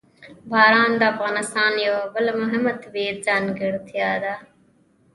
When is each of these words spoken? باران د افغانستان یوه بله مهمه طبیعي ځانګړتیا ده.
باران 0.51 0.91
د 0.97 1.01
افغانستان 1.13 1.71
یوه 1.87 2.03
بله 2.13 2.31
مهمه 2.41 2.73
طبیعي 2.83 3.11
ځانګړتیا 3.25 4.11
ده. 4.23 4.35